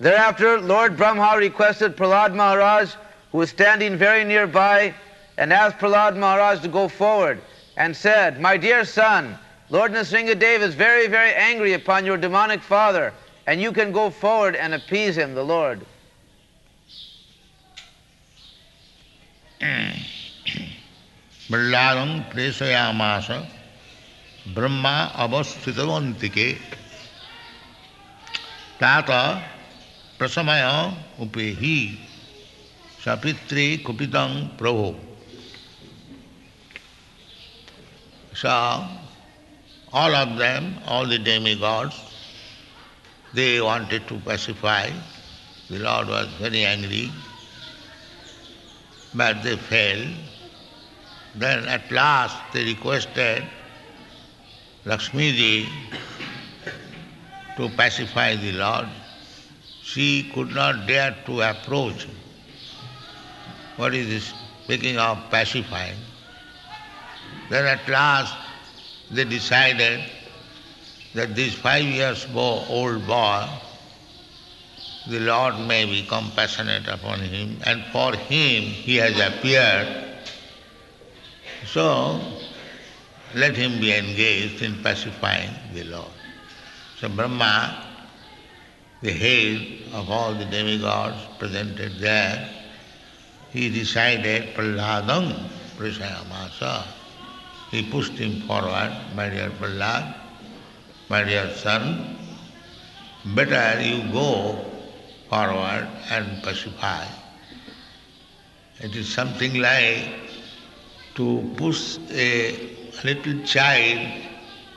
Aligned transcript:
Thereafter, 0.00 0.60
Lord 0.60 0.96
Brahma 0.96 1.36
requested 1.36 1.96
Prahlad 1.96 2.34
Maharaj, 2.34 2.94
who 3.32 3.38
was 3.38 3.50
standing 3.50 3.96
very 3.96 4.22
nearby, 4.22 4.94
and 5.36 5.52
asked 5.52 5.78
Prahlad 5.78 6.16
Maharaj 6.16 6.60
to 6.60 6.68
go 6.68 6.86
forward 6.88 7.40
and 7.76 7.96
said, 7.96 8.40
My 8.40 8.56
dear 8.56 8.84
son, 8.84 9.36
Lord 9.70 9.92
Nrsimhadev 9.92 10.60
is 10.60 10.74
very, 10.74 11.08
very 11.08 11.34
angry 11.34 11.72
upon 11.72 12.04
your 12.04 12.16
demonic 12.16 12.62
father, 12.62 13.12
and 13.46 13.60
you 13.60 13.72
can 13.72 13.92
go 13.92 14.08
forward 14.10 14.54
and 14.54 14.74
appease 14.74 15.16
him, 15.16 15.34
the 15.34 15.44
Lord. 15.44 15.84
बल्लारं 21.50 22.10
प्रेषयामास 22.30 23.28
ब्रह्मा 24.54 24.96
अवस्थितवन्तिके 25.24 26.48
Tata. 28.78 29.57
प्रसमय 30.19 30.63
उपेहि 31.23 31.77
सपित्रे 33.05 33.65
कुपितं 33.85 34.39
प्रभो 34.57 34.93
So, 38.35 38.49
all 39.93 40.15
of 40.15 40.37
them, 40.37 40.79
all 40.87 41.05
the 41.05 41.19
demigods, 41.19 41.95
they 43.33 43.61
wanted 43.61 44.07
to 44.07 44.19
pacify. 44.19 44.89
The 45.69 45.79
Lord 45.79 46.07
was 46.07 46.27
very 46.39 46.65
angry, 46.65 47.11
but 49.13 49.43
they 49.43 49.55
failed. 49.55 50.15
Then 51.35 51.67
at 51.67 51.91
last 51.91 52.37
they 52.53 52.63
requested 52.65 53.43
Lakshmi 54.85 55.31
Ji 55.31 55.69
to 57.57 57.69
pacify 57.69 58.35
the 58.35 58.51
Lord. 58.53 58.87
She 59.88 60.30
could 60.34 60.54
not 60.54 60.86
dare 60.86 61.16
to 61.24 61.40
approach. 61.40 62.06
What 63.76 63.94
is 63.94 64.08
this 64.08 64.34
speaking 64.64 64.98
of 64.98 65.30
pacifying? 65.30 65.96
Then 67.48 67.64
at 67.64 67.88
last 67.88 68.34
they 69.10 69.24
decided 69.24 70.02
that 71.14 71.34
this 71.34 71.54
five 71.54 71.84
years 71.84 72.26
old 72.34 73.06
boy, 73.06 73.48
the 75.06 75.20
Lord 75.20 75.58
may 75.60 75.86
be 75.86 76.02
compassionate 76.06 76.86
upon 76.86 77.20
him, 77.20 77.58
and 77.64 77.82
for 77.86 78.14
him 78.14 78.64
he 78.64 78.96
has 78.96 79.18
appeared. 79.18 79.88
So 81.64 82.20
let 83.34 83.56
him 83.56 83.80
be 83.80 83.94
engaged 83.94 84.60
in 84.60 84.82
pacifying 84.82 85.54
the 85.72 85.84
Lord. 85.84 86.12
So 87.00 87.08
Brahma, 87.08 87.87
the 89.00 89.12
head 89.12 89.92
of 89.94 90.10
all 90.10 90.34
the 90.34 90.44
demigods 90.44 91.16
presented 91.38 91.98
there, 91.98 92.48
he 93.50 93.70
decided 93.70 94.54
Prahladam 94.54 95.48
Prasayamasa 95.76 96.84
he 97.70 97.82
pushed 97.90 98.12
him 98.12 98.40
forward, 98.42 98.92
my 99.14 99.28
dear 99.28 99.50
Prahlad, 99.50 100.14
my 101.10 101.22
dear 101.22 101.50
son, 101.54 102.16
better 103.26 103.80
you 103.82 104.10
go 104.10 104.64
forward 105.28 105.86
and 106.10 106.42
pacify. 106.42 107.06
It 108.80 108.96
is 108.96 109.12
something 109.12 109.60
like 109.60 110.08
to 111.16 111.52
push 111.56 111.98
a 112.10 112.74
little 113.04 113.42
child 113.44 114.22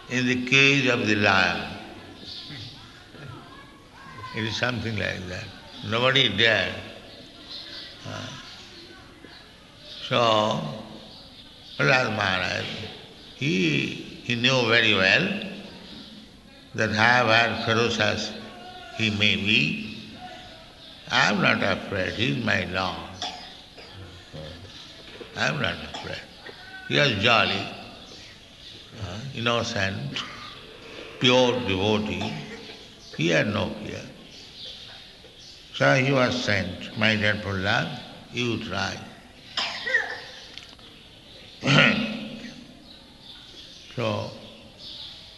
in 0.10 0.28
the 0.28 0.46
cage 0.46 0.88
of 0.88 1.08
the 1.08 1.16
lion. 1.16 1.81
It 4.34 4.46
is 4.46 4.56
something 4.56 4.98
like 4.98 5.28
that. 5.28 5.46
Nobody 5.90 6.30
dared. 6.30 6.74
Uh, 8.08 8.28
so, 10.08 10.62
Prahlad 11.78 12.16
Maharaj, 12.16 12.66
he, 13.36 13.86
he 14.24 14.36
knew 14.36 14.68
very 14.68 14.94
well 14.94 15.44
that 16.76 16.92
however 16.92 17.62
ferocious 17.66 18.32
he 18.98 19.10
may 19.10 19.36
be, 19.36 19.98
I 21.10 21.32
am 21.32 21.42
not 21.42 21.62
afraid, 21.62 22.14
he 22.14 22.38
is 22.38 22.46
my 22.46 22.64
Lord. 22.66 23.10
I 25.36 25.48
am 25.48 25.62
not 25.62 25.76
afraid. 25.76 26.22
He 26.88 26.98
was 26.98 27.12
jolly, 27.24 27.68
uh, 29.04 29.20
innocent, 29.36 30.24
pure 31.20 31.54
devotee. 31.68 32.34
He 33.18 33.30
had 33.30 33.48
no 33.48 33.70
fear. 33.84 33.91
So 35.74 35.96
he 35.96 36.12
was 36.12 36.44
sent, 36.44 36.98
my 36.98 37.16
dear 37.16 37.36
Prahlad, 37.36 37.98
you 38.34 38.62
try. 38.64 38.98
so, 43.96 44.32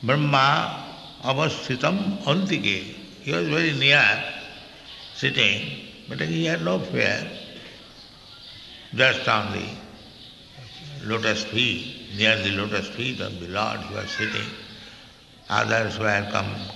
Brahma 0.02 0.86
avasthitam 1.24 2.24
antike. 2.24 2.96
He 3.22 3.32
was 3.32 3.48
very 3.48 3.74
near, 3.74 4.24
sitting, 5.14 5.88
but 6.10 6.20
he 6.20 6.46
had 6.46 6.64
no 6.64 6.80
fear. 6.80 7.30
Just 8.96 9.28
on 9.28 9.54
the 9.54 9.66
lotus 11.04 11.44
feet, 11.44 12.16
near 12.18 12.38
the 12.42 12.52
lotus 12.52 12.90
feet 12.90 13.20
of 13.22 13.40
the 13.40 13.48
Lord, 13.50 13.80
he 13.82 13.94
was 13.94 14.10
sitting. 14.10 14.50
Others 15.50 16.00
were 16.00 16.28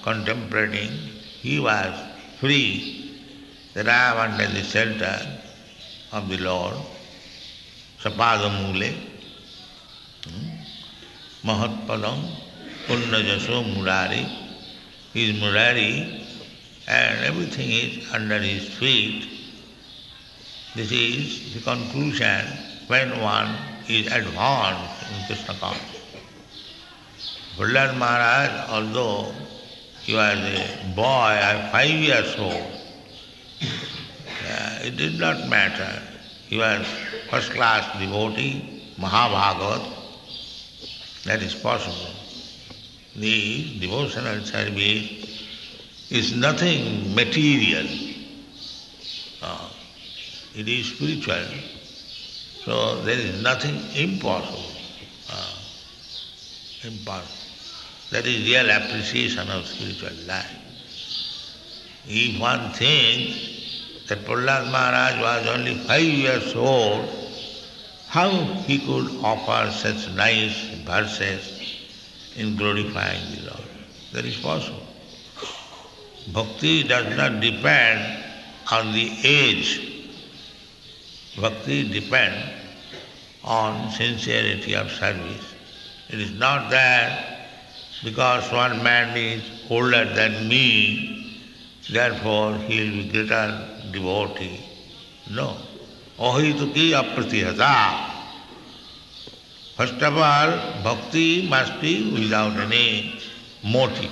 contemplating. 0.04 0.92
He 1.42 1.60
was 1.60 1.94
free 2.40 3.07
that 3.78 3.88
I 3.88 4.10
am 4.10 4.32
under 4.32 4.48
the 4.48 4.64
shelter 4.64 5.20
of 6.12 6.28
the 6.30 6.38
Lord. 6.38 6.74
Sapadamule. 8.02 8.92
Hmm, 10.26 11.48
Mahatpadam, 11.48 12.24
Punnajaso 12.88 13.76
Murari. 13.76 14.26
He 15.14 15.30
is 15.30 15.40
Murari 15.40 16.26
and 16.88 17.24
everything 17.24 17.70
is 17.70 18.12
under 18.12 18.40
his 18.40 18.68
feet. 18.68 19.30
This 20.74 20.92
is 20.92 21.54
the 21.54 21.60
conclusion 21.60 22.48
when 22.88 23.22
one 23.22 23.56
is 23.88 24.08
advanced 24.08 25.06
in 25.12 25.26
Krishna 25.28 25.54
consciousness. 25.54 26.24
Prahlad 27.56 27.96
Maharaj, 27.96 28.72
although 28.72 29.32
he 30.02 30.16
was 30.16 30.40
a 30.40 30.94
boy, 30.96 31.38
five 31.72 31.92
years 31.92 32.36
old, 32.40 32.77
it 34.88 34.96
did 34.96 35.20
not 35.20 35.50
matter. 35.50 36.02
He 36.48 36.58
was 36.58 36.88
first 37.30 37.52
class 37.52 37.84
devotee, 38.00 38.94
Mahabhagavat, 38.98 39.84
that 41.26 41.44
is 41.44 41.54
possible. 41.54 42.14
The 43.18 43.80
devotional 43.80 44.46
service 44.46 45.42
is 46.10 46.34
nothing 46.38 47.14
material. 47.14 47.86
Uh, 49.42 49.70
it 50.56 50.70
is 50.70 50.94
spiritual. 50.94 51.46
So 52.64 53.02
there 53.02 53.20
is 53.20 53.42
nothing 53.42 53.76
impossible. 53.94 54.72
Uh, 55.30 55.54
impossible. 56.84 57.44
That 58.12 58.26
is 58.26 58.48
real 58.48 58.70
appreciation 58.70 59.50
of 59.50 59.68
spiritual 59.68 60.16
life. 60.26 60.56
If 62.08 62.40
one 62.40 62.72
thinks 62.72 63.57
that 64.08 64.24
Prahlad 64.26 64.72
Maharaj 64.72 65.22
was 65.22 65.48
only 65.48 65.76
five 65.76 66.02
years 66.02 66.56
old, 66.56 67.10
how 68.08 68.30
he 68.66 68.80
could 68.80 69.12
offer 69.22 69.70
such 69.72 70.10
nice 70.16 70.70
verses 70.86 71.62
in 72.38 72.56
glorifying 72.56 73.36
the 73.36 73.50
Lord? 73.50 73.68
That 74.14 74.26
is 74.26 74.38
possible. 74.38 74.84
Bhakti 76.34 76.84
does 76.84 77.16
not 77.18 77.42
depend 77.42 78.24
on 78.72 78.94
the 78.94 79.12
age. 79.24 80.16
Bhakti 81.40 81.90
depends 81.90 82.54
on 83.44 83.92
sincerity 83.92 84.74
of 84.76 84.90
service. 84.92 85.54
It 86.10 86.20
is 86.20 86.32
not 86.32 86.70
that 86.72 87.50
because 88.04 88.50
one 88.52 88.82
man 88.84 89.18
is 89.18 89.44
older 89.70 90.06
than 90.14 90.48
me, 90.48 91.44
therefore 91.90 92.56
he 92.56 92.80
will 92.80 93.04
be 93.04 93.10
greater 93.10 93.77
devotee 93.94 94.52
no 95.38 95.48
अहितुकी 96.28 96.92
अप्रतिहता 97.00 97.74
first 99.78 100.04
of 100.04 100.20
all 100.28 100.52
bhakti 100.84 101.26
must be 101.52 101.94
without 102.12 102.60
any 102.62 102.86
motive 103.74 104.10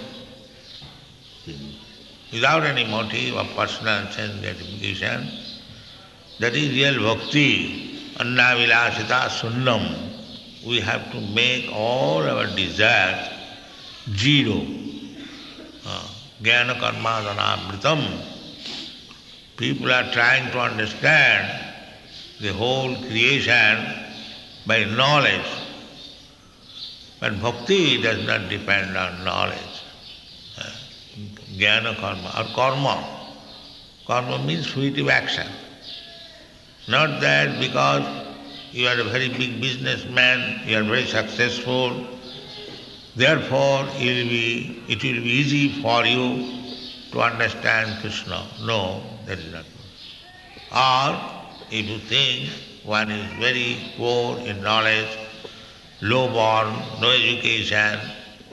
without 2.34 2.66
any 2.66 2.84
motive 2.92 3.30
or 3.32 3.44
personal 3.58 4.06
sense gratification 4.16 5.28
that 6.42 6.56
is 6.56 6.72
real 6.72 7.00
bhakti 7.00 7.48
अन्ना 8.22 8.52
विलासिता 8.60 9.28
Sunnam 9.38 9.88
we 10.68 10.80
have 10.90 11.02
to 11.12 11.20
make 11.36 11.70
all 11.80 12.28
our 12.28 12.56
desire 12.56 14.14
zero 14.22 14.60
ज्ञान 16.44 16.74
कर्मादनावृतम 16.80 18.02
people 19.58 19.92
are 19.92 20.12
trying 20.12 20.52
to 20.52 20.60
understand 20.60 21.74
the 22.42 22.52
whole 22.54 22.96
creation 23.08 23.86
by 24.68 24.84
knowledge. 24.84 25.46
But 27.20 27.42
bhakti 27.42 28.02
does 28.02 28.26
not 28.26 28.50
depend 28.50 28.98
on 28.98 29.24
knowledge. 29.24 29.82
Jnana 31.56 31.96
karma 31.96 32.34
or 32.38 32.56
karma. 32.56 33.04
Karma 34.06 34.44
means 34.44 34.68
fruitive 34.68 35.10
action. 35.10 35.48
Not 36.88 37.22
that 37.22 37.60
because 37.60 38.04
you 38.72 38.88
are 38.88 39.00
a 39.00 39.04
very 39.06 39.30
big 39.30 39.62
businessman, 39.62 40.68
you 40.68 40.78
are 40.78 40.84
very 40.84 41.06
successful, 41.06 42.06
therefore 43.16 43.88
it 43.96 44.24
will 44.24 44.30
be, 44.30 44.84
it 44.90 45.02
will 45.02 45.24
be 45.24 45.30
easy 45.30 45.82
for 45.82 46.06
you 46.06 46.64
to 47.12 47.22
understand 47.22 48.02
Krishna. 48.02 48.46
No, 48.62 49.02
that 49.26 49.40
is 49.40 49.54
not 49.54 49.66
true. 49.66 49.86
Or 50.72 51.66
if 51.72 51.86
you 51.86 51.98
think 52.00 52.50
one 52.84 53.12
is 53.12 53.32
very 53.40 53.78
poor 53.98 54.38
in 54.40 54.62
knowledge, 54.62 55.18
low 56.02 56.28
born, 56.28 56.74
no 57.02 57.12
education, 57.12 58.00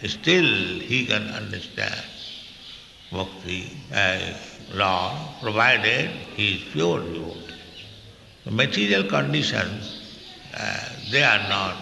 still 0.07 0.81
he 0.81 1.07
can 1.07 1.29
understand 1.29 2.01
bhakti, 3.13 3.71
uh, 3.95 4.19
law, 4.75 5.35
provided 5.41 6.11
he 6.35 6.55
is 6.55 6.63
pure 6.73 7.01
devotee. 7.01 7.55
The 8.45 8.51
material 8.51 9.05
conditions, 9.05 10.01
uh, 10.55 10.89
they 11.11 11.23
are 11.23 11.49
not 11.49 11.77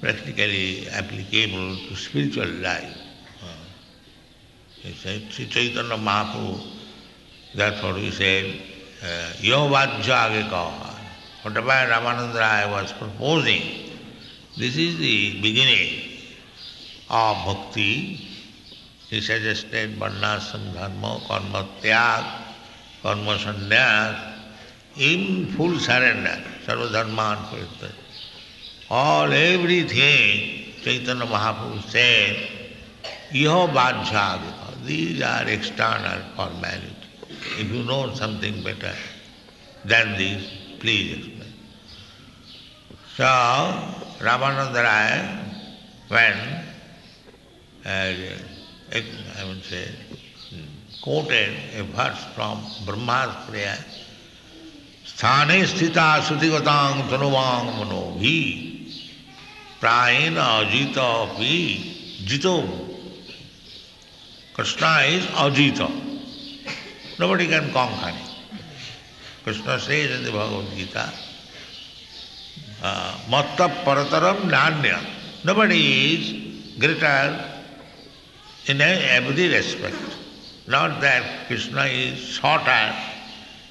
practically 0.00 0.88
applicable 0.88 1.76
to 1.88 1.94
spiritual 1.94 2.48
life. 2.48 2.96
Uh, 3.42 5.18
Chaitanya 5.30 5.96
Mahaprabhu, 5.96 6.81
what 7.54 7.94
we 7.96 8.10
said, 8.10 8.46
Yo 9.40 9.68
Vajja 9.68 10.48
Kaha. 10.48 10.90
Whatever 11.42 11.68
Ramananda 11.68 12.38
Rai 12.38 12.70
was 12.70 12.92
proposing, 12.92 13.62
this 14.56 14.76
is 14.76 14.96
the 14.98 15.40
beginning 15.42 16.18
of 17.10 17.36
bhakti. 17.44 18.28
He 19.10 19.20
suggested 19.20 19.96
varnasam 19.98 20.72
dharma, 20.72 21.20
karma 21.26 21.68
tyag, 21.82 22.24
karma 23.02 23.36
sannyas, 23.36 24.38
in 24.96 25.52
full 25.52 25.78
surrender, 25.78 26.42
sarvadharman 26.64 27.36
paritta. 27.48 27.92
All 28.88 29.32
everything 29.32 30.72
Chaitanya 30.82 31.26
Mahaprabhu 31.26 31.82
said, 31.90 32.36
Iho 33.34 33.66
Vajjagita. 33.68 34.84
These 34.84 35.22
are 35.22 35.48
external 35.48 36.20
formalities. 36.34 37.01
If 37.58 37.70
you 37.70 37.82
know 37.84 38.14
something 38.14 38.62
better 38.62 38.94
than 39.84 40.16
this, 40.18 40.42
please 40.80 41.18
explain. 41.18 41.52
So, 43.16 43.24
Ramananda 44.24 44.82
Rai, 44.82 45.38
when, 46.08 46.36
uh, 47.84 48.14
I 49.38 49.44
would 49.46 49.62
say, 49.64 49.88
quoted 51.02 51.54
a 51.76 51.82
verse 51.84 52.24
from 52.34 52.64
Brahma's 52.86 53.48
prayer, 53.48 53.78
स्थाने 55.06 55.64
स्थिता 55.66 56.08
श्रुतिगतांग 56.26 57.00
तनुवांग 57.10 57.68
मनो 57.78 58.02
भी 58.18 58.38
प्रायण 59.80 60.36
अजित 60.36 60.98
भी 61.38 61.58
जितो 62.28 62.56
Krishna 64.54 65.00
is 65.06 65.24
Ajita. 65.28 66.11
Nobody 67.18 67.46
can 67.46 67.72
conquer 67.72 68.08
him. 68.08 68.28
Krishna 69.44 69.78
says 69.78 70.18
in 70.18 70.24
the 70.24 70.30
Bhagavad 70.30 70.70
Gita, 70.76 71.12
Matta 73.30 73.68
Parataram 73.84 74.50
Nanya. 74.50 75.04
Nobody 75.44 76.14
is 76.14 76.78
greater 76.78 77.44
in 78.66 78.80
every 78.80 79.48
respect. 79.48 79.96
Not 80.68 81.00
that 81.00 81.48
Krishna 81.48 81.84
is 81.84 82.18
shorter, 82.18 82.94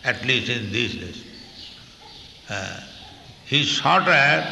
at 0.03 0.25
least 0.25 0.49
in 0.49 0.71
this 0.71 0.95
respect. 0.95 1.27
Uh, 2.49 2.79
he 3.45 3.61
is 3.61 3.67
shorter 3.67 4.45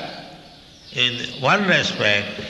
in 0.93 1.41
one 1.41 1.67
respect 1.67 2.41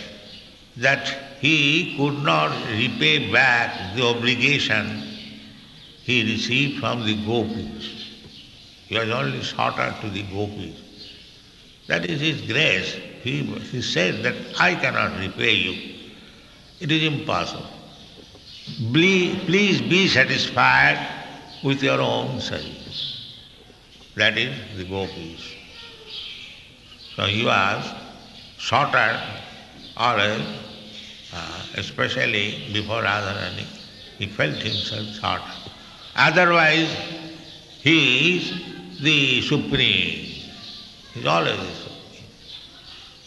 that 0.78 1.08
he 1.40 1.96
could 1.98 2.24
not 2.24 2.52
repay 2.72 3.32
back 3.32 3.96
the 3.96 4.06
obligation 4.06 5.09
he 6.10 6.24
received 6.24 6.80
from 6.80 7.06
the 7.06 7.14
gopis. 7.24 7.88
He 8.88 8.98
was 8.98 9.10
only 9.10 9.44
shorter 9.44 9.96
to 10.02 10.10
the 10.10 10.24
gopis. 10.24 10.82
That 11.86 12.04
is 12.10 12.20
his 12.20 12.42
grace. 12.52 12.96
He, 13.22 13.44
he 13.44 13.84
said 13.84 14.24
that 14.24 14.34
I 14.60 14.74
cannot 14.74 15.20
repay 15.20 15.54
you. 15.54 15.98
It 16.80 16.92
is 16.92 17.04
impossible. 17.04 17.68
Please 18.92 19.82
be 19.82 20.08
satisfied 20.08 20.98
with 21.64 21.84
your 21.84 22.02
own 22.02 22.42
service. 22.42 23.36
That 24.16 24.36
is 24.36 24.56
the 24.78 24.86
gopis. 24.86 25.54
So 27.18 27.26
he 27.26 27.46
was 27.46 27.86
shorter 28.58 29.22
always, 29.96 30.42
uh, 31.36 31.66
especially 31.76 32.68
before 32.74 33.04
Radharani. 33.04 33.68
He 34.18 34.26
felt 34.26 34.56
himself 34.56 35.06
shorter. 35.22 35.69
Otherwise, 36.16 36.90
he 37.82 38.38
is 38.38 38.54
the 39.02 39.42
supreme. 39.42 40.26
He 41.14 41.20
is 41.20 41.26
always 41.26 41.58
the 41.58 41.74
supreme. 41.74 42.26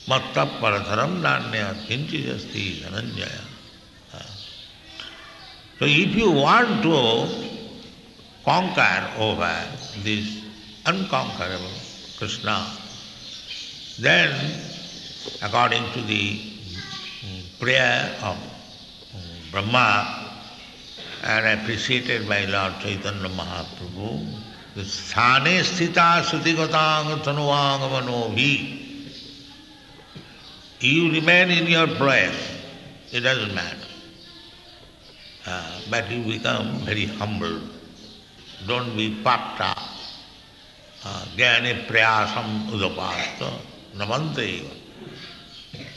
Matta 0.06 0.46
paratharam 0.60 1.20
nanya 1.20 1.74
kinchijasti. 1.86 2.82
So 5.78 5.86
if 5.86 6.14
you 6.14 6.30
want 6.30 6.82
to 6.84 7.26
conquer 8.44 9.10
over 9.18 9.66
this 10.04 10.44
unconquerable 10.86 11.72
Krishna, 12.16 12.70
then 13.98 14.60
according 15.40 15.90
to 15.92 16.02
the 16.02 16.40
prayer 17.58 18.16
of 18.22 18.36
Brahma 19.50 20.21
and 21.22 21.60
appreciated 21.60 22.28
by 22.28 22.44
Lord 22.46 22.74
Chaitanya 22.80 23.28
Mahaprabhu, 23.28 24.26
the 24.74 24.82
sthane 24.82 25.60
sthita 25.62 26.22
sutigatang. 26.22 27.22
You 30.80 31.12
remain 31.12 31.50
in 31.50 31.66
your 31.68 31.86
place, 31.86 32.58
it 33.12 33.20
doesn't 33.20 33.54
matter. 33.54 33.76
Uh, 35.46 35.80
but 35.90 36.10
you 36.10 36.22
become 36.24 36.78
very 36.80 37.06
humble. 37.06 37.60
Don't 38.66 38.96
be 38.96 39.20
puffed 39.22 39.60
up. 39.60 39.78
Jnani 41.36 41.86
prayasam 41.86 42.68
udapasta 42.70 43.52
namante. 43.96 44.64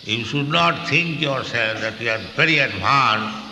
You 0.04 0.24
should 0.24 0.50
not 0.50 0.88
think 0.88 1.22
yourself 1.22 1.82
that 1.82 2.00
you 2.00 2.10
are 2.10 2.22
very 2.36 2.60
advanced. 2.60 3.45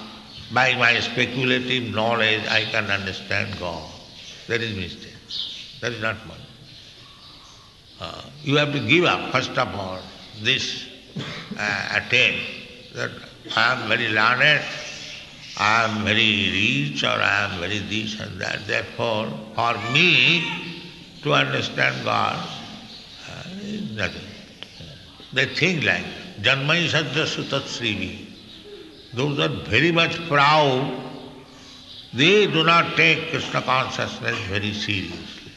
By 0.54 0.76
my 0.76 1.00
speculative 1.00 1.94
knowledge, 1.94 2.46
I 2.48 2.66
can 2.66 2.86
understand 2.92 3.60
God. 3.60 3.90
That 4.48 4.62
is 4.62 4.76
mistake. 4.76 5.10
That 5.82 5.94
is 5.94 6.02
not 6.02 6.16
one. 6.28 6.38
Uh, 8.00 8.22
you 8.44 8.58
have 8.58 8.72
to 8.74 8.80
give 8.80 9.06
up, 9.06 9.32
first 9.32 9.58
of 9.58 9.74
all, 9.76 10.00
this 10.42 10.86
uh, 11.58 12.00
attempt 12.02 12.42
that 12.94 13.12
I 13.56 13.74
am 13.74 13.88
very 13.88 14.10
learned, 14.10 14.62
I 15.58 15.86
am 15.86 16.04
very 16.04 16.52
rich, 16.52 17.04
or 17.04 17.08
I 17.08 17.46
am 17.46 17.60
very 17.60 17.80
this 17.80 18.20
and 18.20 18.40
that. 18.40 18.68
Therefore, 18.68 19.28
for 19.56 19.74
me 19.92 20.44
to 21.24 21.34
understand 21.34 22.04
God 22.04 22.36
uh, 23.30 23.44
is 23.62 23.92
nothing. 23.92 24.22
They 25.34 25.46
think 25.48 25.84
like 25.84 26.06
Janmai 26.42 26.90
Sajja 26.90 27.26
Sutat 27.26 27.64
Srivi. 27.64 28.23
Those 29.14 29.40
are 29.40 29.50
very 29.70 29.92
much 29.92 30.18
proud. 30.28 31.00
They 32.14 32.48
do 32.48 32.64
not 32.64 32.96
take 32.96 33.30
Krishna 33.30 33.62
consciousness 33.62 34.38
very 34.50 34.74
seriously. 34.74 35.52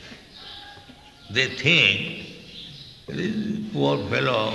They 1.31 1.47
think 1.49 2.27
this 3.07 3.73
poor 3.73 3.99
fellow 4.09 4.51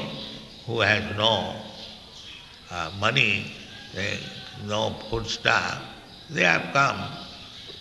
who 0.65 0.79
has 0.81 1.03
no 1.17 1.55
uh, 2.69 2.91
money, 2.99 3.51
they, 3.93 4.19
no 4.65 4.95
food 5.09 5.25
stuff, 5.25 5.81
they 6.29 6.43
have 6.43 6.71
come 6.73 7.01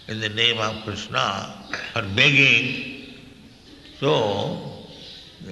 in 0.08 0.20
the 0.20 0.28
name 0.28 0.58
of 0.58 0.82
Krishna 0.84 1.54
for 1.92 2.02
begging. 2.16 3.14
So 4.00 4.58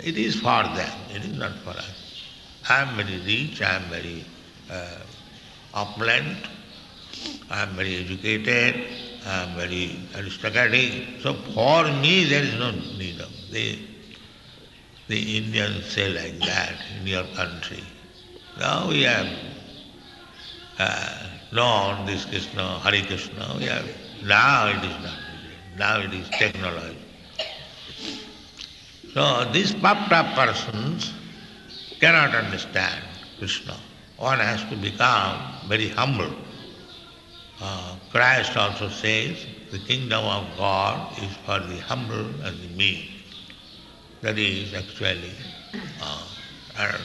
it 0.02 0.16
is 0.16 0.36
for 0.36 0.62
them, 0.62 0.98
it 1.14 1.24
is 1.24 1.36
not 1.36 1.52
for 1.58 1.70
us. 1.70 2.24
I 2.68 2.82
am 2.82 2.96
very 2.96 3.18
rich, 3.20 3.62
I 3.62 3.76
am 3.76 3.82
very 3.84 4.24
uh, 4.70 4.98
opulent, 5.82 6.38
I 7.50 7.62
am 7.62 7.70
very 7.70 7.96
educated, 7.96 8.86
I 9.26 9.42
am 9.44 9.56
very 9.56 9.98
aristocratic. 10.16 11.20
So 11.22 11.34
for 11.54 11.84
me 12.02 12.24
there 12.24 12.42
is 12.42 12.54
no 12.58 12.70
need 12.70 13.20
of 13.20 13.32
the 13.50 13.78
the 15.08 15.38
Indians 15.38 15.86
say 15.86 16.08
like 16.12 16.38
that 16.40 16.74
in 17.00 17.06
your 17.06 17.24
country. 17.34 17.82
Now 18.58 18.88
we 18.88 19.02
have 19.02 19.28
uh, 20.78 21.26
known 21.52 22.04
this 22.06 22.26
Krishna, 22.26 22.78
Hare 22.80 23.02
Krishna, 23.06 23.54
we 23.58 23.64
have, 23.64 23.88
now 24.22 24.68
it 24.68 24.84
is 24.84 24.96
not 25.02 25.18
now 25.78 26.00
it 26.00 26.12
is 26.12 26.28
technology. 26.30 26.98
So 29.14 29.48
these 29.52 29.74
up 29.82 30.08
persons 30.34 31.12
cannot 32.00 32.34
understand 32.34 33.02
Krishna. 33.38 33.76
One 34.18 34.40
has 34.40 34.64
to 34.64 34.76
become 34.76 35.40
very 35.68 35.88
humble. 35.88 36.32
Uh, 37.60 37.94
Christ 38.10 38.56
also 38.56 38.88
says 38.88 39.46
the 39.70 39.78
kingdom 39.78 40.24
of 40.24 40.44
God 40.56 41.16
is 41.22 41.32
for 41.46 41.60
the 41.60 41.78
humble 41.78 42.26
and 42.42 42.60
the 42.60 42.68
meek. 42.76 43.10
That 44.22 44.36
is 44.36 44.74
actually, 44.74 45.30
uh, 46.02 46.26
and 46.78 47.02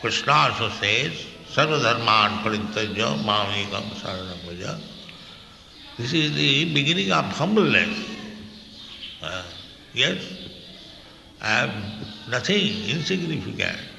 Krishna 0.00 0.32
also 0.32 0.70
says, 0.70 1.12
Sarvadharman 1.52 2.40
parintajya 2.42 3.22
mamikam 3.22 3.90
saranam 4.00 4.80
This 5.98 6.14
is 6.14 6.34
the 6.34 6.72
beginning 6.72 7.12
of 7.12 7.26
humbleness. 7.26 7.98
Uh, 9.20 9.44
yes, 9.92 10.24
I 11.42 11.64
am 11.64 11.70
nothing 12.30 12.88
insignificant. 12.88 13.89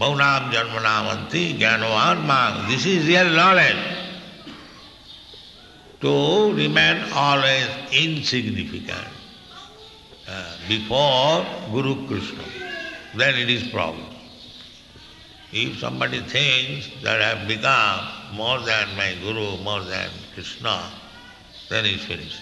Bhaunam 0.00 0.50
janmanamanti 0.50 1.58
jnanavan. 1.58 2.68
This 2.68 2.86
is 2.86 3.06
real 3.06 3.28
knowledge. 3.28 3.76
To 6.00 6.54
remain 6.54 7.02
always 7.12 7.68
insignificant 7.92 9.06
uh, 10.26 10.56
before 10.66 11.44
Guru 11.70 12.06
Krishna, 12.06 12.42
then 13.14 13.34
it 13.34 13.50
is 13.50 13.68
problem. 13.68 14.06
If 15.52 15.78
somebody 15.80 16.20
thinks 16.20 16.88
that 17.02 17.20
I 17.20 17.36
have 17.36 17.46
become 17.46 18.34
more 18.34 18.60
than 18.60 18.96
my 18.96 19.14
Guru, 19.22 19.62
more 19.62 19.82
than 19.82 20.08
Krishna, 20.32 20.90
then 21.68 21.84
it's 21.84 22.04
finished. 22.06 22.40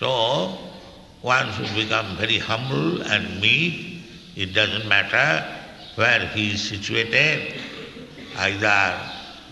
So, 0.00 0.56
one 1.20 1.52
should 1.52 1.74
become 1.74 2.16
very 2.16 2.38
humble 2.38 3.02
and 3.02 3.40
meek. 3.42 3.91
It 4.34 4.54
doesn't 4.54 4.88
matter 4.88 5.44
where 5.96 6.26
he 6.28 6.52
is 6.52 6.68
situated, 6.68 7.54
either 8.36 8.98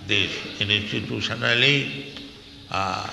this 0.06 0.30
institutionally, 0.58 2.18
uh, 2.70 3.10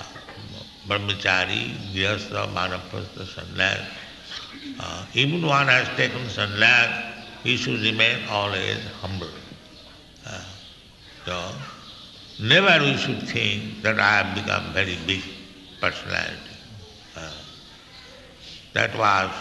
brahmachari, 0.88 1.72
grihastha, 1.94 2.48
vanaprastha, 2.54 3.26
sannyas. 3.26 3.86
Uh, 4.80 5.06
even 5.14 5.46
one 5.46 5.68
has 5.68 5.88
taken 5.98 6.22
sannyas, 6.28 7.14
he 7.44 7.58
should 7.58 7.82
remain 7.82 8.28
always 8.30 8.78
humble. 9.02 9.28
Uh, 10.26 10.42
so, 11.26 11.52
never 12.40 12.84
we 12.86 12.96
should 12.96 13.22
think 13.28 13.82
that 13.82 14.00
I 14.00 14.24
have 14.24 14.36
become 14.36 14.72
very 14.74 14.98
big 15.06 15.22
personality. 15.82 16.56
Uh, 17.16 17.32
that 18.74 18.98
was 18.98 19.32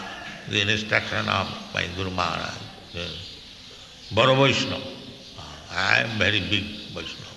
the 0.49 0.61
instruction 0.61 1.27
of 1.29 1.47
my 1.73 1.85
Guru 1.95 2.11
Maharaj. 2.11 2.55
Baro 4.11 4.35
Vaishnava. 4.35 4.83
I 5.71 5.99
am 5.99 6.17
very 6.17 6.39
big 6.39 6.63
Vaishnava. 6.93 7.35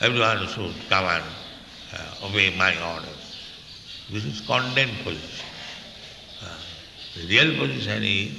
Everyone 0.00 0.46
should 0.48 0.74
come 0.88 1.04
and 1.04 1.24
uh, 1.94 2.26
obey 2.26 2.54
my 2.56 2.74
orders. 2.92 3.36
This 4.10 4.24
is 4.24 4.40
condemned 4.40 4.98
position. 5.04 5.46
Uh, 6.42 6.48
the 7.16 7.26
real 7.28 7.58
position 7.58 8.02
is 8.02 8.32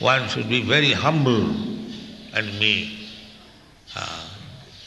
one 0.00 0.28
should 0.28 0.48
be 0.48 0.62
very 0.62 0.92
humble 0.92 1.46
and 2.34 2.58
meek. 2.58 2.92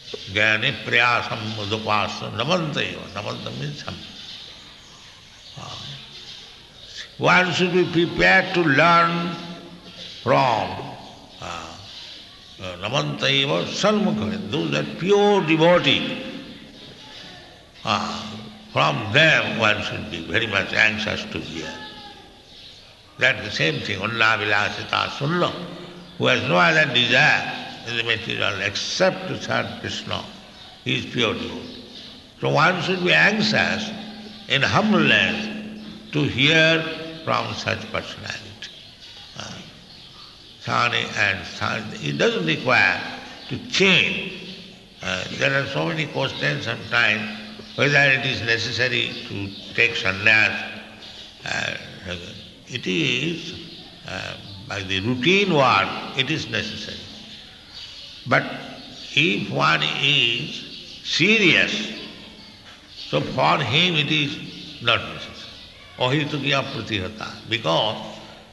Priyasam 0.10 1.40
mudupasa 1.56 2.32
namanta 2.36 2.82
eva. 2.82 3.02
Namanta 3.14 3.52
means 3.60 3.82
humble. 3.82 4.20
One 7.20 7.52
should 7.52 7.74
be 7.74 7.86
prepared 7.86 8.54
to 8.56 8.62
learn 8.62 9.36
from 10.24 10.70
uh, 12.62 12.78
Namantaiva 12.82 13.66
Salmukha, 13.66 14.50
those 14.50 14.74
are 14.74 14.84
pure 15.00 15.46
devotee. 15.46 16.24
Uh, 17.84 18.38
from 18.72 19.12
them 19.12 19.60
one 19.60 19.82
should 19.84 20.10
be 20.10 20.26
very 20.28 20.48
much 20.48 20.74
anxious 20.74 21.26
to 21.26 21.40
hear. 21.40 21.74
That's 23.18 23.44
the 23.44 23.52
same 23.52 23.82
thing, 23.82 24.00
Ulla 24.00 24.38
Vilasita 24.40 25.10
Sunna, 25.18 25.52
who 26.18 26.28
has 26.28 26.42
no 26.48 26.56
other 26.56 26.86
desire 26.94 27.84
in 27.88 27.98
the 27.98 28.04
material 28.04 28.62
except 28.62 29.28
to 29.28 29.42
serve 29.42 29.68
Krishna. 29.82 30.24
He 30.86 31.00
is 31.00 31.06
pure 31.06 31.34
devotee. 31.34 31.86
So 32.40 32.50
one 32.50 32.82
should 32.82 33.04
be 33.04 33.12
anxious 33.12 33.90
in 34.48 34.62
humbleness 34.62 36.12
to 36.14 36.24
hear 36.24 36.99
from 37.30 37.54
such 37.54 37.80
personality. 37.92 38.72
Uh, 39.38 39.54
Sani 40.62 41.06
and 41.16 41.46
Sani, 41.46 41.84
it 42.10 42.18
doesn't 42.18 42.48
require 42.48 43.00
to 43.50 43.58
change. 43.68 44.58
Uh, 45.04 45.24
there 45.38 45.54
are 45.62 45.68
so 45.68 45.86
many 45.86 46.08
questions 46.08 46.66
sometimes 46.66 47.22
whether 47.76 48.00
it 48.18 48.26
is 48.26 48.42
necessary 48.42 49.12
to 49.28 49.48
take 49.76 49.92
sannyas. 49.92 50.82
Uh, 51.46 51.76
it 52.68 52.88
is, 52.88 53.54
by 54.68 54.82
the 54.82 55.00
routine 55.02 55.54
work, 55.54 55.88
it 56.18 56.32
is 56.32 56.50
necessary. 56.50 56.98
But 58.26 58.44
if 59.14 59.52
one 59.52 59.84
is 60.02 60.64
serious, 61.04 61.94
so 62.96 63.22
for 63.22 63.60
him 63.60 63.94
it 63.96 64.12
is 64.12 64.82
not 64.82 65.00
necessary. 65.00 65.29
अहितुक 66.08 66.44
प्रतिहता 66.74 67.26
because 67.50 67.96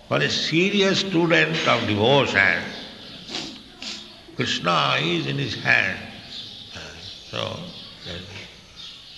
for 0.09 0.23
a 0.23 0.29
serious 0.29 0.99
student 1.01 1.69
of 1.69 1.85
divorce 1.87 2.35
and 2.35 2.63
Krishna 4.39 4.77
is 5.13 5.29
in 5.29 5.41
is 5.41 5.57
hand 5.59 5.97
so 7.31 7.45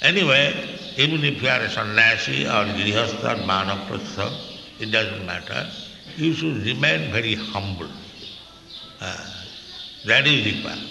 any 0.08 0.20
even 0.20 1.24
if 1.24 1.44
you 1.44 1.50
are 1.50 1.62
a 1.62 1.68
sannyasi 1.76 2.44
or 2.56 2.72
grihastha 2.76 3.24
or 3.30 3.44
Manav 3.46 3.94
it 3.94 4.88
ड 4.94 5.22
matter 5.28 5.72
you 6.18 6.34
should 6.34 6.62
remain 6.64 7.10
very 7.12 7.34
humble 7.34 7.90
that 10.06 10.26
is 10.26 10.44
require 10.44 10.86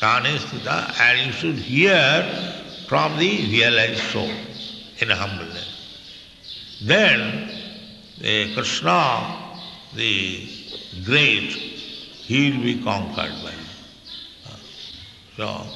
कहानी 0.00 0.38
स्थित 0.38 0.66
and 1.00 1.26
you 1.26 1.32
should 1.40 1.58
hear 1.66 2.32
from 2.88 3.18
the 3.18 3.28
realise 3.50 3.98
so 4.12 4.24
in 5.02 5.12
humbleness 5.12 5.69
Then 6.80 7.50
Krishna, 8.54 9.36
the 9.94 10.48
great, 11.04 11.52
he 11.52 12.50
will 12.50 12.62
be 12.62 12.82
conquered 12.82 13.32
by 13.42 13.50
him. 13.50 13.66
So, 15.36 15.66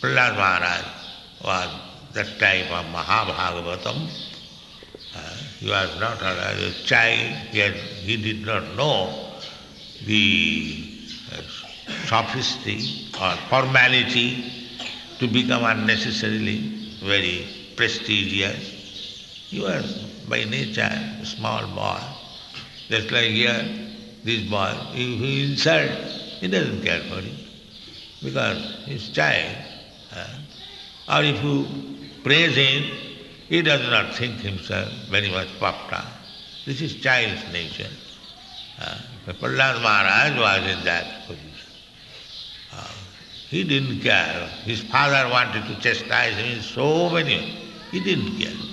Prahlad 0.00 0.36
Maharaj 0.36 0.84
was 1.44 1.68
that 2.14 2.38
type 2.38 2.70
of 2.70 2.86
Mahabhagavatam. 2.86 4.08
Uh, 5.14 5.36
he 5.60 5.68
was 5.68 6.00
not 6.00 6.22
a 6.22 6.72
child, 6.84 7.36
yet 7.52 7.74
he 7.74 8.16
did 8.16 8.46
not 8.46 8.62
know 8.76 9.32
the 10.06 10.98
uh, 11.32 11.42
sophistry 12.06 13.08
or 13.20 13.34
formality 13.48 14.44
to 15.18 15.28
become 15.28 15.64
unnecessarily 15.64 16.58
very 17.02 17.46
prestigious. 17.76 18.79
He 19.50 19.60
was 19.60 20.04
by 20.28 20.44
nature 20.44 20.88
a 21.20 21.26
small 21.26 21.66
boy. 21.74 22.00
Just 22.88 23.10
like 23.10 23.30
here, 23.30 23.66
this 24.22 24.48
boy, 24.48 24.72
if 24.92 25.18
he 25.20 25.50
insult, 25.50 25.90
he 26.40 26.46
doesn't 26.46 26.82
care 26.82 27.00
for 27.00 27.18
it. 27.18 27.34
Because 28.22 28.58
he's 28.86 29.08
child. 29.08 29.56
Or 31.08 31.24
if 31.24 31.42
you 31.42 31.66
praise 32.22 32.54
him, 32.54 32.84
he 33.48 33.62
does 33.62 33.82
not 33.90 34.14
think 34.14 34.36
himself 34.36 34.88
very 35.08 35.30
much 35.30 35.48
puffed 35.58 35.92
up. 35.92 36.06
This 36.64 36.80
is 36.80 36.94
child's 36.96 37.42
nature. 37.52 37.90
Uh, 38.80 38.98
Prahlad 39.26 39.82
Maharaj 39.82 40.38
was 40.38 40.70
in 40.78 40.84
that 40.84 41.26
position. 41.26 41.72
Uh, 42.72 42.86
he 43.48 43.64
didn't 43.64 44.00
care. 44.00 44.46
His 44.64 44.80
father 44.80 45.28
wanted 45.28 45.66
to 45.66 45.80
chastise 45.80 46.36
him 46.36 46.58
in 46.58 46.62
so 46.62 47.10
many. 47.10 47.58
He 47.90 47.98
didn't 47.98 48.38
care. 48.38 48.69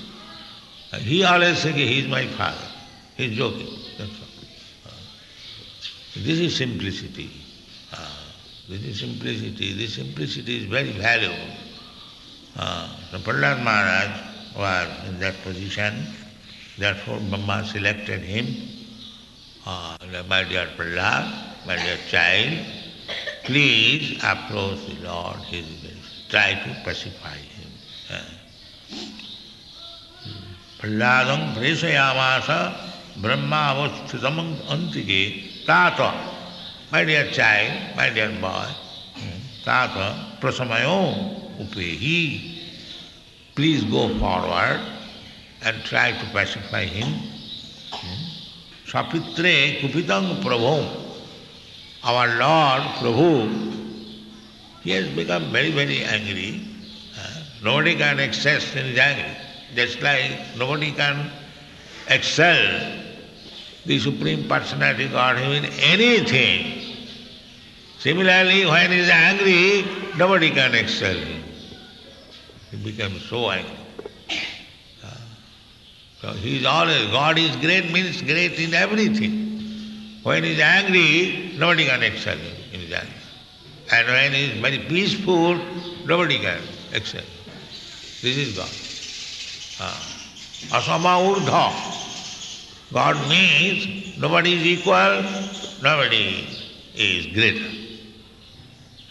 He 0.95 1.23
always 1.23 1.59
says 1.59 1.75
he 1.75 1.99
is 1.99 2.07
my 2.07 2.25
father. 2.27 2.67
He 3.17 3.25
is 3.25 3.37
joking. 3.37 3.67
That's 3.97 4.11
all. 4.11 4.27
This 6.15 6.39
is 6.39 6.55
simplicity. 6.55 7.29
This 8.69 8.83
is 8.83 8.99
simplicity. 8.99 9.73
This 9.73 9.95
simplicity 9.95 10.57
is 10.57 10.65
very 10.65 10.91
valuable. 10.91 11.55
Uh, 12.57 12.89
so 13.11 13.19
Prahlad 13.19 13.63
Maharaj 13.63 14.09
was 14.57 15.09
in 15.09 15.19
that 15.19 15.41
position, 15.43 16.05
therefore 16.77 17.19
Brahma 17.29 17.63
selected 17.65 18.21
him. 18.21 18.47
Uh, 19.65 19.95
my 20.27 20.43
dear 20.43 20.67
Prahlad, 20.75 21.31
my 21.65 21.77
dear 21.77 21.97
child, 22.09 22.65
please 23.45 24.17
approach 24.23 24.85
the 24.87 25.07
Lord, 25.07 25.37
he 25.47 25.63
try 26.27 26.55
to 26.55 26.81
pacify 26.83 27.37
him. 27.37 27.71
Uh, 28.11 28.21
Prahladam 30.79 31.55
presayamasa 31.55 32.73
brahma 33.17 33.73
avasthitam 33.73 34.55
antike 34.67 35.65
tata. 35.65 36.13
My 36.91 37.03
dear 37.03 37.31
child, 37.31 37.95
my 37.95 38.09
dear 38.09 38.29
boy, 38.39 38.67
tata 39.63 40.37
prasamayo 40.39 41.57
upehi. 41.59 42.61
Please 43.55 43.83
go 43.85 44.07
forward 44.19 44.79
and 45.63 45.83
try 45.83 46.11
to 46.11 46.25
pacify 46.31 46.85
him. 46.85 47.11
Sapitre 48.85 49.81
kupitam 49.81 50.41
prabhu. 50.43 51.05
Our 52.03 52.27
Lord 52.37 52.83
Prabhu, 53.01 53.49
he 54.83 54.91
has 54.91 55.09
become 55.09 55.51
very, 55.51 55.71
very 55.71 56.03
angry. 56.03 56.61
Nobody 57.63 57.95
can 57.95 58.19
access 58.19 58.75
in 58.75 58.85
his 58.85 58.97
anger. 58.99 59.35
Just 59.77 60.01
like 60.01 60.57
nobody 60.57 60.91
can 60.91 61.29
excel 62.07 62.99
the 63.85 63.99
Supreme 63.99 64.47
Personality 64.49 65.07
God 65.07 65.37
in 65.37 65.65
anything. 65.65 66.97
Similarly, 67.99 68.65
when 68.65 68.89
he 68.89 68.97
is 68.97 69.09
angry, 69.09 69.85
nobody 70.17 70.49
can 70.49 70.73
excel 70.73 71.13
him. 71.13 71.43
He 72.71 72.77
becomes 72.77 73.23
so 73.25 73.51
angry. 73.51 73.77
So 76.21 76.31
he 76.33 76.57
is 76.57 76.65
always, 76.65 77.05
God 77.11 77.37
is 77.37 77.55
great 77.57 77.91
means 77.93 78.23
great 78.23 78.59
in 78.59 78.73
everything. 78.73 80.21
When 80.23 80.43
he 80.43 80.53
is 80.53 80.59
angry, 80.59 81.55
nobody 81.55 81.85
can 81.85 82.01
excel 82.01 82.35
him 82.35 82.55
in 82.73 82.79
his 82.79 82.91
anger. 82.93 83.13
And 83.91 84.07
when 84.07 84.33
he 84.33 84.45
is 84.45 84.59
very 84.59 84.79
peaceful, 84.79 85.53
nobody 86.07 86.39
can 86.39 86.61
excel. 86.93 87.21
This 88.23 88.37
is 88.37 88.53
God. 88.53 88.71
Asama 89.79 91.21
urdha. 91.21 91.71
God 92.91 93.29
means 93.29 94.17
nobody 94.17 94.53
is 94.53 94.65
equal, 94.65 95.23
nobody 95.83 96.47
is 96.95 97.27
greater. 97.27 97.69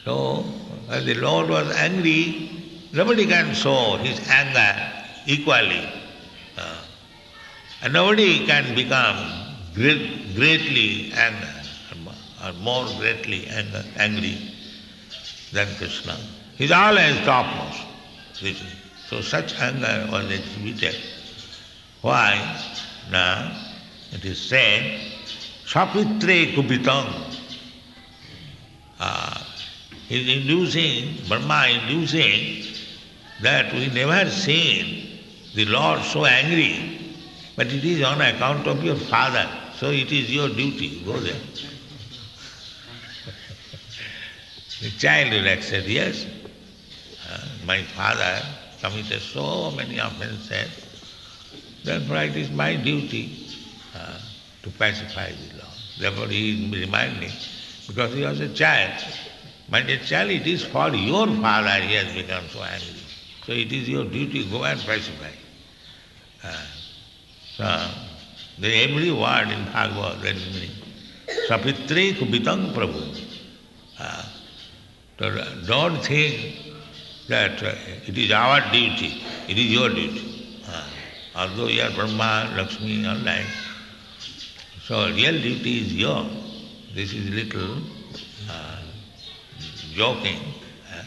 So, 0.04 0.42
when 0.87 1.04
the 1.04 1.14
Lord 1.14 1.49
was 1.50 1.75
angry, 1.76 2.50
nobody 2.92 3.26
can 3.26 3.54
show 3.54 3.96
his 3.96 4.18
anger 4.28 4.92
equally. 5.26 5.88
Uh, 6.56 6.76
and 7.82 7.92
nobody 7.92 8.46
can 8.46 8.75
become 8.75 9.16
great, 9.75 10.35
greatly 10.35 11.12
angry, 11.12 11.49
or 12.44 12.52
more 12.54 12.87
greatly 12.99 13.46
angry 13.49 14.38
than 15.52 15.68
Krishna. 15.76 16.16
He 16.56 16.64
is 16.64 16.73
always 16.73 17.16
topmost. 17.25 17.82
So 19.08 19.20
such 19.20 19.54
anger 19.60 20.08
was 20.10 20.30
exhibited. 20.30 20.96
Why? 22.02 22.60
Now, 23.10 23.56
it 24.12 24.25
is 24.25 24.40
said, 24.40 25.00
Sapitre 25.64 26.52
kupitam. 26.54 27.06
Uh, 28.98 29.44
he 30.08 30.22
is 30.22 30.42
inducing, 30.42 31.18
Brahma 31.28 31.66
inducing 31.68 32.64
that 33.42 33.72
we 33.72 33.88
never 33.88 34.28
seen 34.30 35.20
the 35.54 35.66
Lord 35.66 36.02
so 36.02 36.25
angry, 36.25 37.14
but 37.54 37.68
it 37.68 37.84
is 37.84 38.02
on 38.02 38.21
account 38.21 38.66
of 38.66 38.82
your 38.82 38.97
father, 38.97 39.49
so 39.76 39.90
it 39.90 40.10
is 40.10 40.34
your 40.34 40.49
duty, 40.49 41.02
go 41.04 41.12
there. 41.19 41.34
the 44.80 44.90
child 44.99 45.32
will 45.32 45.47
accept, 45.47 45.86
yes, 45.86 46.26
uh, 47.30 47.45
my 47.66 47.82
father 47.82 48.42
committed 48.86 49.20
so 49.20 49.70
many 49.72 49.99
offenses, 49.99 50.70
therefore 51.82 52.16
it 52.18 52.36
is 52.36 52.50
my 52.50 52.76
duty 52.76 53.46
uh, 53.94 54.18
to 54.62 54.70
pacify 54.70 55.30
the 55.30 55.58
Lord. 55.58 55.78
Therefore 55.99 56.28
he 56.28 56.70
remind 56.72 57.18
me, 57.20 57.30
because 57.88 58.14
he 58.14 58.22
was 58.22 58.40
a 58.40 58.49
child. 58.49 59.02
My 59.68 59.82
dear 59.82 59.99
child, 59.99 60.30
it 60.30 60.46
is 60.46 60.64
for 60.64 60.94
your 60.94 61.26
father 61.26 61.82
he 61.82 61.94
has 61.94 62.14
become 62.14 62.44
so 62.49 62.62
angry. 62.62 63.00
So 63.44 63.52
it 63.52 63.72
is 63.72 63.88
your 63.88 64.04
duty, 64.04 64.44
go 64.49 64.64
and 64.64 64.80
pacify. 64.80 65.30
Uh, 66.44 66.66
so, 67.56 67.90
the 68.58 68.72
every 68.84 69.10
word 69.10 69.49
in 69.50 69.64
Bhagavad, 69.64 70.20
that 70.22 70.36
is 70.36 70.54
meaning. 70.54 70.70
Sapitre 71.49 72.12
kubitam 72.12 72.72
prabhu. 72.72 73.20
Uh, 73.99 74.25
don't 75.66 76.04
think 76.04 76.65
that 77.28 77.62
it 77.62 78.17
is 78.17 78.30
our 78.30 78.60
duty, 78.73 79.23
it 79.49 79.58
is 79.58 79.73
your 79.73 79.89
duty. 79.89 80.62
Uh, 80.69 80.84
although 81.34 81.67
you 81.67 81.82
are 81.82 81.91
Brahma, 81.91 82.52
Lakshmi, 82.56 83.06
all 83.06 83.17
that, 83.19 83.45
so 84.84 85.08
real 85.08 85.32
duty 85.32 85.80
is 85.80 85.95
your. 85.95 86.25
This 86.95 87.12
is 87.12 87.28
little 87.30 87.78
uh, 88.49 88.80
joking. 89.93 90.39
Uh. 90.93 91.02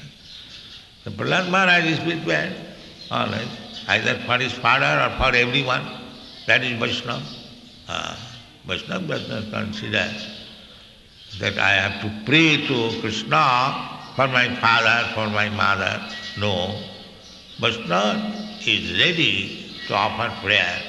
The 1.06 1.12
Prahlad 1.12 1.50
Maharaj 1.50 1.86
is 1.86 2.00
prepared, 2.00 2.54
all 3.10 3.28
right, 3.28 3.48
either 3.88 4.20
for 4.26 4.38
his 4.38 4.52
father 4.54 4.86
or 4.86 5.18
for 5.18 5.36
everyone. 5.36 5.86
That 6.48 6.64
is 6.64 6.78
Vaishnava. 6.80 7.24
Uh, 7.88 8.16
Vaishnava 8.66 9.08
does 9.08 9.30
not 9.30 9.52
consider 9.52 10.12
that 11.40 11.58
I 11.58 11.72
have 11.72 12.02
to 12.02 12.26
pray 12.26 12.68
to 12.68 13.00
Krishna 13.02 13.99
for 14.20 14.28
my 14.28 14.54
father, 14.56 15.14
for 15.16 15.28
my 15.30 15.48
mother. 15.48 15.96
No. 16.38 16.78
Vaishnava 17.58 18.34
is 18.66 19.00
ready 19.00 19.72
to 19.88 19.94
offer 19.96 20.28
prayer. 20.42 20.82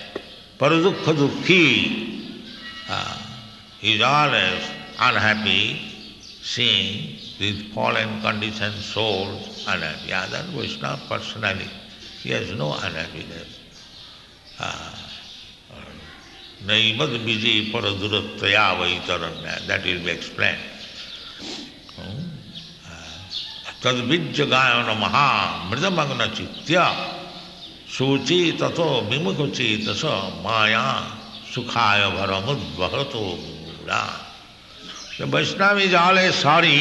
Paradukha 0.59 1.15
dukhi. 1.15 1.69
Uh, 2.89 3.17
is 3.83 4.03
always 4.03 4.63
unhappy 4.99 5.79
seeing 6.43 7.19
these 7.39 7.73
fallen 7.73 8.21
conditioned 8.21 8.75
souls 8.75 9.65
unhappy. 9.69 10.13
Other 10.13 10.43
Vaishnava 10.51 11.01
personally, 11.09 11.71
he 12.23 12.31
has 12.31 12.51
no 12.59 12.73
unhappiness. 12.73 13.61
Naimad 16.67 17.15
vijay 17.29 17.71
paradurataya 17.71 18.75
vaitaranya. 18.81 19.65
That 19.69 19.85
will 19.85 20.03
be 20.03 20.11
explained. 20.11 20.59
तद्विज 23.85 24.41
गायन 24.53 24.89
महा 25.01 25.29
मृदमग्न 25.71 26.27
चित्त्या 26.37 26.85
शुची 27.97 28.41
तथो 28.61 28.89
विमुखुची 29.11 29.69
तस 29.87 30.05
माया 30.45 30.85
सुखाय 31.55 32.03
भरमुद्वहतो 32.17 33.25
मूला 33.41 34.03
Vaishnava 35.33 35.79
is 35.81 35.97
all 35.97 36.19
a 36.19 36.31
sorry 36.35 36.79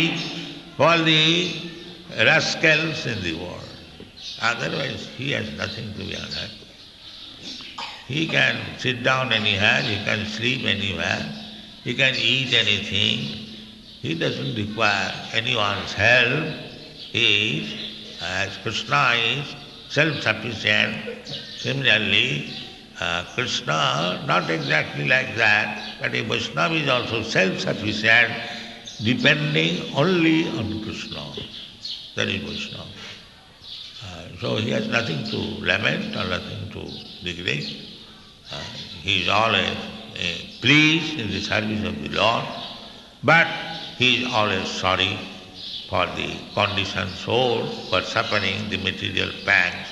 for 0.77 0.97
the 1.07 1.23
rascals 2.29 3.07
in 3.07 3.21
the 3.23 3.31
world 3.39 4.05
otherwise 4.49 5.07
he 5.17 5.29
has 5.31 5.49
nothing 5.61 5.93
to 5.95 6.05
be 6.05 6.13
on 6.21 6.37
he 8.09 8.25
can 8.27 8.63
sit 8.83 9.03
down 9.03 9.33
anywhere 9.65 9.83
he 9.89 9.95
can 10.05 10.25
sleep 10.35 10.65
anywhere 10.97 11.27
he 11.85 11.93
can 11.99 12.15
eat 12.29 12.53
anything 12.91 13.27
he 14.03 14.13
doesn't 14.23 14.55
require 14.57 15.37
anyone 15.55 15.85
help 15.97 16.67
Is, 17.13 17.73
as 18.21 18.57
Krishna 18.57 19.13
is, 19.15 19.55
self-sufficient. 19.89 21.25
Similarly, 21.57 22.53
uh, 22.99 23.25
Krishna, 23.33 24.23
not 24.27 24.49
exactly 24.49 25.07
like 25.07 25.35
that, 25.35 25.99
but 26.01 26.13
a 26.13 26.21
Vaishnava 26.21 26.75
is 26.75 26.87
also 26.87 27.23
self-sufficient, 27.23 28.31
depending 29.03 29.95
only 29.95 30.47
on 30.49 30.83
Krishna. 30.83 31.23
That 32.15 32.27
is 32.27 32.43
Vaishnava. 32.43 32.89
Uh, 34.05 34.23
so 34.39 34.55
he 34.57 34.69
has 34.71 34.87
nothing 34.87 35.23
to 35.25 35.37
lament 35.65 36.15
or 36.15 36.25
nothing 36.29 36.69
to 36.71 36.79
regret. 37.25 37.63
Uh, 38.51 38.59
he 39.01 39.23
is 39.23 39.29
always 39.29 39.69
uh, 39.69 40.21
pleased 40.61 41.19
in 41.19 41.29
the 41.29 41.41
service 41.41 41.83
of 41.87 42.01
the 42.01 42.09
Lord, 42.09 42.45
but 43.23 43.47
he 43.97 44.23
is 44.23 44.33
always 44.33 44.67
sorry 44.67 45.17
for 45.89 46.05
the 46.15 46.29
conditioned 46.53 47.09
soul 47.15 47.63
are 47.91 48.03
suffering 48.03 48.69
the 48.69 48.77
material 48.77 49.31
pangs 49.43 49.87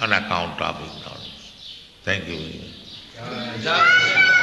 on 0.00 0.12
account 0.12 0.60
of 0.60 0.76
ignorance. 0.82 1.52
Thank 2.02 2.26
you 2.26 2.36
very 2.36 3.58
much. 3.64 4.41